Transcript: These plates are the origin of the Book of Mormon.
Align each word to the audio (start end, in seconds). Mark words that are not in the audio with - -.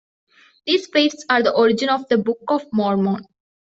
These 0.65 0.87
plates 0.87 1.23
are 1.29 1.43
the 1.43 1.53
origin 1.53 1.89
of 1.89 2.07
the 2.09 2.17
Book 2.17 2.39
of 2.47 2.65
Mormon. 2.73 3.27